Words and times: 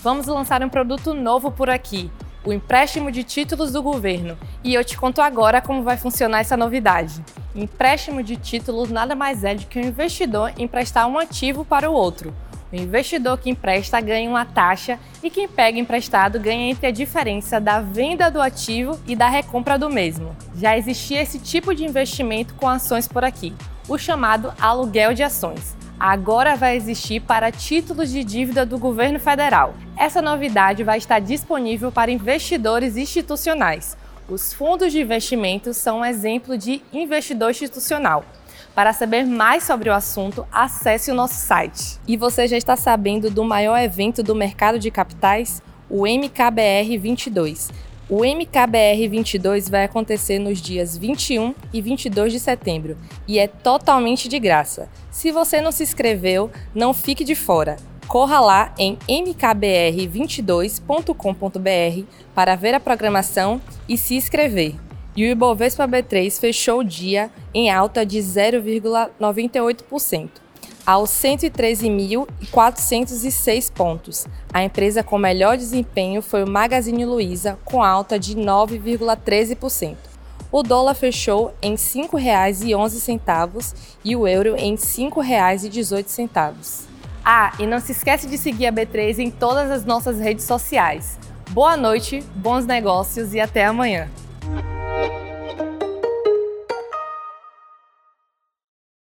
Vamos 0.00 0.26
lançar 0.26 0.62
um 0.62 0.68
produto 0.68 1.12
novo 1.12 1.50
por 1.50 1.68
aqui, 1.68 2.08
o 2.44 2.52
empréstimo 2.52 3.10
de 3.10 3.24
títulos 3.24 3.72
do 3.72 3.82
governo. 3.82 4.38
E 4.62 4.72
eu 4.72 4.84
te 4.84 4.96
conto 4.96 5.20
agora 5.20 5.60
como 5.60 5.82
vai 5.82 5.96
funcionar 5.96 6.38
essa 6.38 6.56
novidade. 6.56 7.20
Empréstimo 7.52 8.22
de 8.22 8.36
títulos 8.36 8.90
nada 8.90 9.16
mais 9.16 9.42
é 9.42 9.56
do 9.56 9.66
que 9.66 9.76
um 9.76 9.82
investidor 9.82 10.52
emprestar 10.56 11.08
um 11.08 11.18
ativo 11.18 11.64
para 11.64 11.90
o 11.90 11.94
outro. 11.94 12.32
O 12.72 12.76
investidor 12.76 13.38
que 13.38 13.50
empresta 13.50 14.00
ganha 14.00 14.30
uma 14.30 14.44
taxa 14.44 15.00
e 15.20 15.30
quem 15.30 15.48
pega 15.48 15.80
emprestado 15.80 16.38
ganha 16.38 16.70
entre 16.70 16.86
a 16.86 16.92
diferença 16.92 17.60
da 17.60 17.80
venda 17.80 18.30
do 18.30 18.40
ativo 18.40 19.00
e 19.04 19.16
da 19.16 19.28
recompra 19.28 19.76
do 19.76 19.90
mesmo. 19.90 20.36
Já 20.54 20.78
existia 20.78 21.20
esse 21.20 21.40
tipo 21.40 21.74
de 21.74 21.84
investimento 21.84 22.54
com 22.54 22.68
ações 22.68 23.08
por 23.08 23.24
aqui, 23.24 23.52
o 23.88 23.98
chamado 23.98 24.52
aluguel 24.60 25.12
de 25.12 25.24
ações 25.24 25.77
agora 25.98 26.54
vai 26.54 26.76
existir 26.76 27.20
para 27.20 27.50
títulos 27.50 28.10
de 28.10 28.22
dívida 28.22 28.64
do 28.64 28.78
governo 28.78 29.18
federal. 29.18 29.74
Essa 29.96 30.22
novidade 30.22 30.84
vai 30.84 30.98
estar 30.98 31.18
disponível 31.18 31.90
para 31.90 32.10
investidores 32.10 32.96
institucionais. 32.96 33.96
Os 34.28 34.52
fundos 34.52 34.92
de 34.92 35.00
investimento 35.00 35.72
são 35.72 36.00
um 36.00 36.04
exemplo 36.04 36.56
de 36.56 36.82
investidor 36.92 37.50
institucional. 37.50 38.24
Para 38.74 38.92
saber 38.92 39.24
mais 39.24 39.64
sobre 39.64 39.88
o 39.88 39.94
assunto, 39.94 40.46
acesse 40.52 41.10
o 41.10 41.14
nosso 41.14 41.34
site. 41.34 41.98
E 42.06 42.16
você 42.16 42.46
já 42.46 42.56
está 42.56 42.76
sabendo 42.76 43.30
do 43.30 43.42
maior 43.42 43.78
evento 43.78 44.22
do 44.22 44.34
mercado 44.34 44.78
de 44.78 44.90
capitais? 44.90 45.60
O 45.90 46.06
MKBR 46.06 46.98
22 46.98 47.70
o 48.08 48.24
MKBR 48.24 49.06
22 49.06 49.68
vai 49.68 49.84
acontecer 49.84 50.38
nos 50.38 50.62
dias 50.62 50.96
21 50.96 51.54
e 51.72 51.80
22 51.82 52.32
de 52.32 52.40
setembro 52.40 52.96
e 53.26 53.38
é 53.38 53.46
totalmente 53.46 54.26
de 54.28 54.38
graça. 54.38 54.88
Se 55.10 55.30
você 55.30 55.60
não 55.60 55.70
se 55.70 55.82
inscreveu, 55.82 56.50
não 56.74 56.94
fique 56.94 57.22
de 57.22 57.34
fora. 57.34 57.76
Corra 58.06 58.40
lá 58.40 58.72
em 58.78 58.96
mkbr22.com.br 59.06 62.06
para 62.34 62.56
ver 62.56 62.72
a 62.74 62.80
programação 62.80 63.60
e 63.86 63.98
se 63.98 64.14
inscrever. 64.14 64.74
E 65.14 65.24
o 65.24 65.30
Ibovespa 65.30 65.86
B3 65.86 66.40
fechou 66.40 66.80
o 66.80 66.84
dia 66.84 67.30
em 67.52 67.70
alta 67.70 68.06
de 68.06 68.16
0,98% 68.18 70.47
aos 70.88 71.10
113.406 71.10 73.70
pontos. 73.70 74.26
A 74.50 74.64
empresa 74.64 75.02
com 75.02 75.18
melhor 75.18 75.58
desempenho 75.58 76.22
foi 76.22 76.42
o 76.42 76.48
Magazine 76.48 77.04
Luiza, 77.04 77.58
com 77.62 77.82
alta 77.82 78.18
de 78.18 78.34
9,13%. 78.34 79.96
O 80.50 80.62
dólar 80.62 80.94
fechou 80.94 81.52
em 81.60 81.72
R$ 81.72 81.76
5,11 81.76 83.74
e 84.02 84.16
o 84.16 84.26
euro 84.26 84.56
em 84.56 84.70
R$ 84.70 84.78
5,18. 84.78 86.86
Ah, 87.22 87.52
e 87.58 87.66
não 87.66 87.80
se 87.80 87.92
esquece 87.92 88.26
de 88.26 88.38
seguir 88.38 88.68
a 88.68 88.72
B3 88.72 89.18
em 89.18 89.30
todas 89.30 89.70
as 89.70 89.84
nossas 89.84 90.18
redes 90.18 90.46
sociais. 90.46 91.18
Boa 91.50 91.76
noite, 91.76 92.24
bons 92.34 92.64
negócios 92.64 93.34
e 93.34 93.40
até 93.40 93.66
amanhã. 93.66 94.08